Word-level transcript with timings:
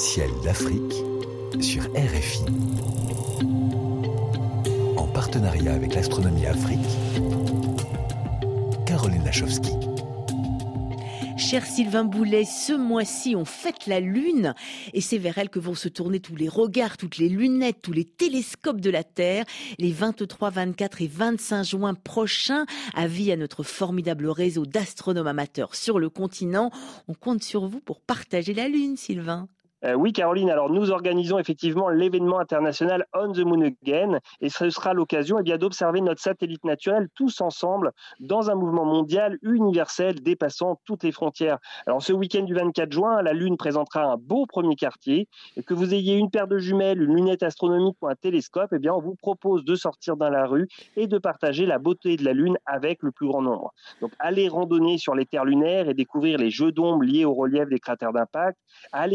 Ciel 0.00 0.30
d'Afrique 0.42 0.94
sur 1.60 1.82
RFI. 1.92 2.46
En 4.96 5.06
partenariat 5.06 5.74
avec 5.74 5.94
l'Astronomie 5.94 6.46
Afrique, 6.46 6.80
Caroline 8.86 9.22
Lachowski. 9.26 9.72
Cher 11.36 11.66
Sylvain 11.66 12.04
Boulet, 12.04 12.46
ce 12.46 12.72
mois-ci, 12.72 13.36
on 13.36 13.44
fête 13.44 13.86
la 13.86 14.00
Lune 14.00 14.54
et 14.94 15.02
c'est 15.02 15.18
vers 15.18 15.36
elle 15.36 15.50
que 15.50 15.58
vont 15.58 15.74
se 15.74 15.90
tourner 15.90 16.20
tous 16.20 16.34
les 16.34 16.48
regards, 16.48 16.96
toutes 16.96 17.18
les 17.18 17.28
lunettes, 17.28 17.82
tous 17.82 17.92
les 17.92 18.06
télescopes 18.06 18.80
de 18.80 18.88
la 18.88 19.04
Terre 19.04 19.44
les 19.78 19.92
23, 19.92 20.48
24 20.48 21.02
et 21.02 21.08
25 21.08 21.62
juin 21.62 21.92
prochains. 21.92 22.64
Avis 22.94 23.32
à 23.32 23.36
notre 23.36 23.64
formidable 23.64 24.28
réseau 24.28 24.64
d'astronomes 24.64 25.26
amateurs 25.26 25.74
sur 25.74 25.98
le 25.98 26.08
continent. 26.08 26.70
On 27.06 27.12
compte 27.12 27.42
sur 27.42 27.66
vous 27.66 27.80
pour 27.80 28.00
partager 28.00 28.54
la 28.54 28.66
Lune, 28.66 28.96
Sylvain. 28.96 29.46
Euh, 29.84 29.94
oui, 29.94 30.12
Caroline. 30.12 30.50
Alors, 30.50 30.70
nous 30.70 30.90
organisons 30.90 31.38
effectivement 31.38 31.88
l'événement 31.88 32.38
international 32.38 33.06
On 33.14 33.32
the 33.32 33.40
Moon 33.40 33.62
Again, 33.62 34.18
et 34.40 34.48
ce 34.48 34.68
sera 34.70 34.92
l'occasion 34.92 35.38
eh 35.38 35.42
bien 35.42 35.56
d'observer 35.56 36.00
notre 36.00 36.20
satellite 36.20 36.64
naturel 36.64 37.08
tous 37.14 37.40
ensemble 37.40 37.92
dans 38.20 38.50
un 38.50 38.54
mouvement 38.54 38.84
mondial 38.84 39.38
universel 39.42 40.20
dépassant 40.20 40.80
toutes 40.84 41.04
les 41.04 41.12
frontières. 41.12 41.58
Alors, 41.86 42.02
ce 42.02 42.12
week-end 42.12 42.42
du 42.42 42.54
24 42.54 42.92
juin, 42.92 43.22
la 43.22 43.32
Lune 43.32 43.56
présentera 43.56 44.04
un 44.04 44.16
beau 44.16 44.46
premier 44.46 44.76
quartier, 44.76 45.28
et 45.56 45.62
que 45.62 45.74
vous 45.74 45.94
ayez 45.94 46.16
une 46.16 46.30
paire 46.30 46.48
de 46.48 46.58
jumelles, 46.58 47.02
une 47.02 47.16
lunette 47.16 47.42
astronomique 47.42 47.96
ou 48.02 48.08
un 48.08 48.14
télescope, 48.14 48.70
eh 48.72 48.78
bien, 48.78 48.92
on 48.92 49.00
vous 49.00 49.14
propose 49.14 49.64
de 49.64 49.74
sortir 49.74 50.16
dans 50.16 50.30
la 50.30 50.46
rue 50.46 50.68
et 50.96 51.06
de 51.06 51.18
partager 51.18 51.66
la 51.66 51.78
beauté 51.78 52.16
de 52.16 52.24
la 52.24 52.32
Lune 52.32 52.58
avec 52.66 53.02
le 53.02 53.12
plus 53.12 53.28
grand 53.28 53.42
nombre. 53.42 53.72
Donc, 54.00 54.12
allez 54.18 54.48
randonner 54.48 54.98
sur 54.98 55.14
les 55.14 55.24
terres 55.24 55.44
lunaires 55.44 55.88
et 55.88 55.94
découvrir 55.94 56.38
les 56.38 56.50
jeux 56.50 56.72
d'ombre 56.72 57.02
liés 57.02 57.24
au 57.24 57.34
relief 57.34 57.68
des 57.68 57.78
cratères 57.78 58.12
d'impact. 58.12 58.58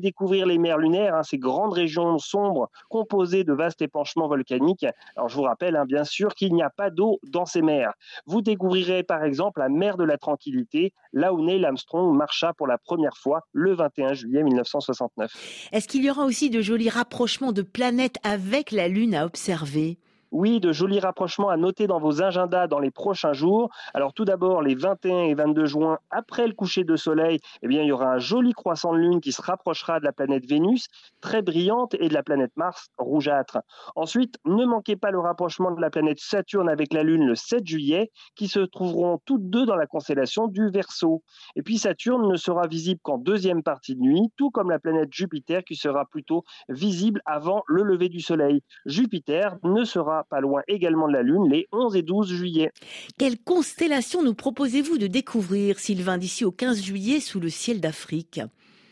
Découvrir 0.00 0.47
les 0.48 0.58
mers 0.58 0.78
lunaires, 0.78 1.14
hein, 1.14 1.22
ces 1.22 1.38
grandes 1.38 1.72
régions 1.72 2.18
sombres 2.18 2.68
composées 2.88 3.44
de 3.44 3.52
vastes 3.52 3.82
épanchements 3.82 4.28
volcaniques. 4.28 4.86
Alors 5.16 5.28
je 5.28 5.36
vous 5.36 5.42
rappelle 5.42 5.76
hein, 5.76 5.84
bien 5.84 6.04
sûr 6.04 6.34
qu'il 6.34 6.54
n'y 6.54 6.62
a 6.62 6.70
pas 6.70 6.90
d'eau 6.90 7.20
dans 7.22 7.46
ces 7.46 7.62
mers. 7.62 7.92
Vous 8.26 8.42
découvrirez 8.42 9.02
par 9.02 9.24
exemple 9.24 9.60
la 9.60 9.68
mer 9.68 9.96
de 9.96 10.04
la 10.04 10.18
Tranquillité, 10.18 10.92
là 11.12 11.32
où 11.32 11.44
Neil 11.44 11.64
Armstrong 11.64 12.16
marcha 12.16 12.52
pour 12.54 12.66
la 12.66 12.78
première 12.78 13.16
fois 13.16 13.42
le 13.52 13.74
21 13.74 14.14
juillet 14.14 14.42
1969. 14.42 15.30
Est-ce 15.72 15.88
qu'il 15.88 16.04
y 16.04 16.10
aura 16.10 16.24
aussi 16.24 16.50
de 16.50 16.60
jolis 16.60 16.88
rapprochements 16.88 17.52
de 17.52 17.62
planètes 17.62 18.16
avec 18.24 18.72
la 18.72 18.88
Lune 18.88 19.14
à 19.14 19.24
observer? 19.24 19.98
Oui, 20.30 20.60
de 20.60 20.72
jolis 20.72 21.00
rapprochements 21.00 21.48
à 21.48 21.56
noter 21.56 21.86
dans 21.86 21.98
vos 21.98 22.22
agendas 22.22 22.66
dans 22.66 22.78
les 22.78 22.90
prochains 22.90 23.32
jours. 23.32 23.70
Alors 23.94 24.12
tout 24.12 24.24
d'abord, 24.24 24.62
les 24.62 24.74
21 24.74 25.24
et 25.24 25.34
22 25.34 25.66
juin, 25.66 25.98
après 26.10 26.46
le 26.46 26.52
coucher 26.52 26.84
de 26.84 26.96
soleil, 26.96 27.40
eh 27.62 27.66
il 27.70 27.84
y 27.84 27.92
aura 27.92 28.12
un 28.12 28.18
joli 28.18 28.52
croissant 28.52 28.92
de 28.92 28.98
lune 28.98 29.20
qui 29.20 29.32
se 29.32 29.40
rapprochera 29.40 30.00
de 30.00 30.04
la 30.04 30.12
planète 30.12 30.46
Vénus, 30.46 30.88
très 31.20 31.42
brillante, 31.42 31.94
et 31.94 32.08
de 32.08 32.14
la 32.14 32.22
planète 32.22 32.52
Mars, 32.56 32.88
rougeâtre. 32.98 33.58
Ensuite, 33.94 34.38
ne 34.44 34.64
manquez 34.64 34.96
pas 34.96 35.10
le 35.10 35.18
rapprochement 35.18 35.70
de 35.70 35.80
la 35.80 35.90
planète 35.90 36.18
Saturne 36.20 36.68
avec 36.68 36.92
la 36.92 37.02
Lune 37.02 37.26
le 37.26 37.34
7 37.34 37.66
juillet, 37.66 38.10
qui 38.34 38.48
se 38.48 38.60
trouveront 38.60 39.20
toutes 39.24 39.48
deux 39.48 39.66
dans 39.66 39.76
la 39.76 39.86
constellation 39.86 40.48
du 40.48 40.68
Verseau. 40.70 41.22
Et 41.56 41.62
puis 41.62 41.78
Saturne 41.78 42.28
ne 42.28 42.36
sera 42.36 42.66
visible 42.66 43.00
qu'en 43.02 43.18
deuxième 43.18 43.62
partie 43.62 43.94
de 43.94 44.00
nuit, 44.00 44.30
tout 44.36 44.50
comme 44.50 44.70
la 44.70 44.78
planète 44.78 45.12
Jupiter 45.12 45.64
qui 45.64 45.76
sera 45.76 46.04
plutôt 46.04 46.44
visible 46.68 47.22
avant 47.24 47.62
le 47.66 47.82
lever 47.82 48.08
du 48.08 48.20
soleil. 48.20 48.62
Jupiter 48.86 49.56
ne 49.62 49.84
sera 49.84 50.17
pas 50.24 50.40
loin 50.40 50.62
également 50.68 51.08
de 51.08 51.12
la 51.12 51.22
Lune, 51.22 51.48
les 51.48 51.68
11 51.72 51.96
et 51.96 52.02
12 52.02 52.32
juillet. 52.32 52.70
Quelle 53.18 53.38
constellation 53.38 54.22
nous 54.22 54.34
proposez-vous 54.34 54.98
de 54.98 55.06
découvrir, 55.06 55.78
Sylvain, 55.78 56.18
d'ici 56.18 56.44
au 56.44 56.52
15 56.52 56.82
juillet 56.82 57.20
sous 57.20 57.40
le 57.40 57.50
ciel 57.50 57.80
d'Afrique? 57.80 58.40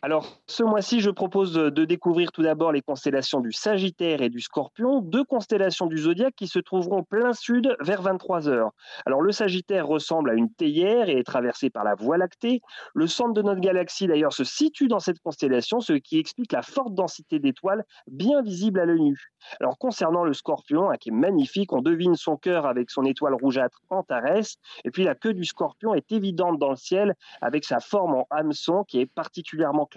Alors, 0.00 0.40
ce 0.46 0.62
mois-ci, 0.62 1.00
je 1.00 1.10
propose 1.10 1.54
de 1.54 1.84
découvrir 1.84 2.30
tout 2.30 2.42
d'abord 2.42 2.70
les 2.70 2.82
constellations 2.82 3.40
du 3.40 3.50
Sagittaire 3.52 4.22
et 4.22 4.28
du 4.28 4.40
Scorpion, 4.40 5.00
deux 5.00 5.24
constellations 5.24 5.86
du 5.86 5.98
zodiaque 5.98 6.34
qui 6.36 6.46
se 6.46 6.60
trouveront 6.60 7.02
plein 7.02 7.32
sud 7.32 7.76
vers 7.80 8.00
23 8.02 8.48
heures. 8.48 8.70
Alors, 9.06 9.22
le 9.22 9.32
Sagittaire 9.32 9.88
ressemble 9.88 10.30
à 10.30 10.34
une 10.34 10.52
théière 10.52 11.08
et 11.08 11.18
est 11.18 11.24
traversé 11.24 11.68
par 11.68 11.82
la 11.82 11.96
Voie 11.96 12.16
lactée. 12.16 12.60
Le 12.94 13.08
centre 13.08 13.32
de 13.32 13.42
notre 13.42 13.60
galaxie, 13.60 14.06
d'ailleurs, 14.06 14.32
se 14.32 14.44
situe 14.44 14.86
dans 14.86 15.00
cette 15.00 15.18
constellation, 15.18 15.80
ce 15.80 15.94
qui 15.94 16.18
explique 16.18 16.52
la 16.52 16.62
forte 16.62 16.94
densité 16.94 17.40
d'étoiles 17.40 17.84
bien 18.06 18.40
visible 18.42 18.78
à 18.78 18.84
l'œil 18.84 19.00
nu. 19.00 19.32
Alors, 19.60 19.78
concernant 19.78 20.22
le 20.22 20.32
Scorpion, 20.32 20.90
hein, 20.90 20.96
qui 20.96 21.08
est 21.08 21.12
magnifique, 21.12 21.72
on 21.72 21.82
devine 21.82 22.14
son 22.14 22.36
cœur 22.36 22.66
avec 22.66 22.90
son 22.90 23.04
étoile 23.04 23.34
rougeâtre 23.34 23.80
Antares, 23.90 24.58
et 24.84 24.90
puis 24.92 25.02
la 25.02 25.16
queue 25.16 25.34
du 25.34 25.44
Scorpion 25.44 25.94
est 25.94 26.12
évidente 26.12 26.58
dans 26.58 26.70
le 26.70 26.76
ciel 26.76 27.14
avec 27.40 27.64
sa 27.64 27.80
forme 27.80 28.14
en 28.14 28.26
hameçon 28.30 28.84
qui 28.84 29.00
est 29.00 29.06
particulièrement 29.06 29.87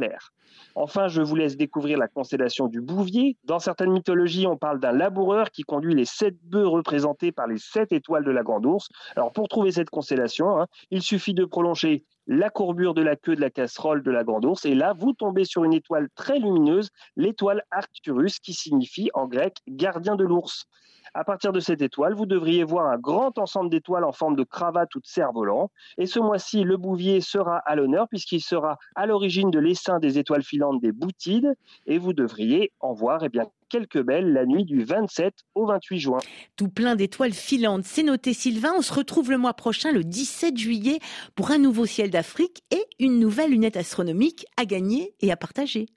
Enfin, 0.75 1.07
je 1.07 1.21
vous 1.21 1.35
laisse 1.35 1.57
découvrir 1.57 1.97
la 1.97 2.07
constellation 2.07 2.67
du 2.67 2.81
Bouvier. 2.81 3.37
Dans 3.43 3.59
certaines 3.59 3.91
mythologies, 3.91 4.47
on 4.47 4.57
parle 4.57 4.79
d'un 4.79 4.91
laboureur 4.91 5.51
qui 5.51 5.63
conduit 5.63 5.95
les 5.95 6.05
sept 6.05 6.35
bœufs 6.43 6.67
représentés 6.67 7.31
par 7.31 7.47
les 7.47 7.57
sept 7.57 7.91
étoiles 7.91 8.23
de 8.23 8.31
la 8.31 8.43
Grande 8.43 8.65
Ourse. 8.65 8.89
Alors, 9.15 9.31
pour 9.31 9.47
trouver 9.47 9.71
cette 9.71 9.89
constellation, 9.89 10.59
hein, 10.59 10.67
il 10.89 11.01
suffit 11.01 11.33
de 11.33 11.45
prolonger 11.45 12.05
la 12.27 12.49
courbure 12.49 12.93
de 12.93 13.01
la 13.01 13.15
queue 13.15 13.35
de 13.35 13.41
la 13.41 13.49
casserole 13.49 14.03
de 14.03 14.11
la 14.11 14.23
Grande 14.23 14.45
Ourse, 14.45 14.65
et 14.65 14.75
là, 14.75 14.93
vous 14.93 15.13
tombez 15.13 15.45
sur 15.45 15.63
une 15.63 15.73
étoile 15.73 16.07
très 16.15 16.39
lumineuse, 16.39 16.89
l'étoile 17.15 17.63
Arcturus, 17.71 18.39
qui 18.39 18.53
signifie 18.53 19.09
en 19.13 19.27
grec 19.27 19.57
gardien 19.67 20.15
de 20.15 20.23
l'ours. 20.23 20.67
À 21.13 21.25
partir 21.25 21.51
de 21.51 21.59
cette 21.59 21.81
étoile, 21.81 22.13
vous 22.13 22.25
devriez 22.25 22.63
voir 22.63 22.87
un 22.87 22.97
grand 22.97 23.37
ensemble 23.37 23.69
d'étoiles 23.69 24.05
en 24.05 24.13
forme 24.13 24.35
de 24.37 24.43
cravate 24.43 24.95
ou 24.95 24.99
de 24.99 25.05
cerf-volant. 25.05 25.69
Et 25.97 26.05
ce 26.05 26.19
mois-ci, 26.19 26.63
le 26.63 26.77
Bouvier 26.77 27.19
sera 27.19 27.57
à 27.57 27.75
l'honneur 27.75 28.07
puisqu'il 28.07 28.39
sera 28.39 28.77
à 28.95 29.05
l'origine 29.05 29.51
de 29.51 29.59
l'essaim 29.59 29.99
des 29.99 30.19
étoiles 30.19 30.43
filantes 30.43 30.79
des 30.81 30.93
Boutides. 30.93 31.53
Et 31.85 31.97
vous 31.97 32.13
devriez 32.13 32.71
en 32.79 32.93
voir 32.93 33.25
eh 33.25 33.29
bien, 33.29 33.45
quelques 33.71 34.01
belles 34.01 34.33
la 34.33 34.45
nuit 34.45 34.65
du 34.65 34.83
27 34.83 35.33
au 35.55 35.65
28 35.65 35.99
juin. 35.99 36.19
Tout 36.57 36.67
plein 36.67 36.95
d'étoiles 36.95 37.33
filantes. 37.33 37.85
C'est 37.85 38.03
noté 38.03 38.33
Sylvain. 38.33 38.73
On 38.77 38.81
se 38.81 38.93
retrouve 38.93 39.31
le 39.31 39.37
mois 39.37 39.53
prochain, 39.53 39.91
le 39.91 40.03
17 40.03 40.57
juillet, 40.57 40.99
pour 41.35 41.51
un 41.51 41.57
nouveau 41.57 41.85
ciel 41.85 42.09
d'Afrique 42.09 42.63
et 42.69 42.83
une 42.99 43.19
nouvelle 43.19 43.51
lunette 43.51 43.77
astronomique 43.77 44.45
à 44.57 44.65
gagner 44.65 45.15
et 45.21 45.31
à 45.31 45.37
partager. 45.37 45.87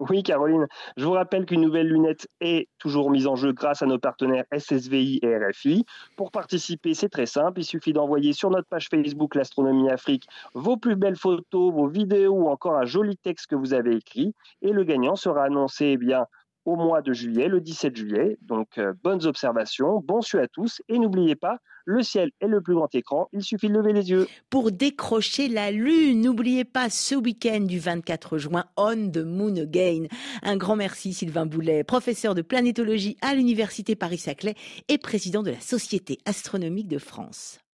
Oui, 0.00 0.24
Caroline. 0.24 0.66
Je 0.96 1.04
vous 1.04 1.12
rappelle 1.12 1.46
qu'une 1.46 1.60
nouvelle 1.60 1.86
lunette 1.86 2.26
est 2.40 2.68
toujours 2.78 3.12
mise 3.12 3.28
en 3.28 3.36
jeu 3.36 3.52
grâce 3.52 3.80
à 3.80 3.86
nos 3.86 3.98
partenaires 3.98 4.44
SSVI 4.52 5.20
et 5.22 5.36
RFI. 5.36 5.86
Pour 6.16 6.32
participer, 6.32 6.94
c'est 6.94 7.08
très 7.08 7.26
simple. 7.26 7.60
Il 7.60 7.64
suffit 7.64 7.92
d'envoyer 7.92 8.32
sur 8.32 8.50
notre 8.50 8.66
page 8.68 8.88
Facebook 8.88 9.36
L'Astronomie 9.36 9.88
Afrique 9.88 10.26
vos 10.52 10.76
plus 10.76 10.96
belles 10.96 11.16
photos, 11.16 11.72
vos 11.72 11.86
vidéos 11.86 12.34
ou 12.34 12.48
encore 12.48 12.76
un 12.76 12.84
joli 12.84 13.16
texte 13.16 13.46
que 13.46 13.54
vous 13.54 13.72
avez 13.72 13.94
écrit. 13.94 14.34
Et 14.62 14.72
le 14.72 14.82
gagnant 14.82 15.14
sera 15.14 15.44
annoncé 15.44 15.86
eh 15.86 15.96
bien, 15.96 16.26
au 16.64 16.76
mois 16.76 17.02
de 17.02 17.12
juillet, 17.12 17.48
le 17.48 17.60
17 17.60 17.96
juillet. 17.96 18.38
Donc, 18.42 18.78
euh, 18.78 18.92
bonnes 19.02 19.24
observations, 19.26 20.00
bon 20.00 20.22
su 20.22 20.38
à 20.38 20.48
tous. 20.48 20.82
Et 20.88 20.98
n'oubliez 20.98 21.36
pas, 21.36 21.58
le 21.84 22.02
ciel 22.02 22.30
est 22.40 22.46
le 22.46 22.60
plus 22.60 22.74
grand 22.74 22.92
écran, 22.94 23.28
il 23.32 23.42
suffit 23.42 23.68
de 23.68 23.74
lever 23.74 23.92
les 23.92 24.10
yeux. 24.10 24.26
Pour 24.48 24.72
décrocher 24.72 25.48
la 25.48 25.70
Lune, 25.70 26.22
n'oubliez 26.22 26.64
pas 26.64 26.88
ce 26.88 27.14
week-end 27.14 27.60
du 27.60 27.78
24 27.78 28.38
juin, 28.38 28.64
On 28.76 29.10
the 29.10 29.18
Moon 29.18 29.56
Again. 29.56 30.06
Un 30.42 30.56
grand 30.56 30.76
merci 30.76 31.12
Sylvain 31.12 31.46
Boulet, 31.46 31.84
professeur 31.84 32.34
de 32.34 32.42
planétologie 32.42 33.16
à 33.20 33.34
l'Université 33.34 33.96
Paris-Saclay 33.96 34.54
et 34.88 34.98
président 34.98 35.42
de 35.42 35.50
la 35.50 35.60
Société 35.60 36.18
astronomique 36.24 36.88
de 36.88 36.98
France. 36.98 37.63